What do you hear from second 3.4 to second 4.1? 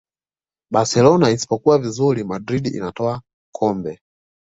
kombe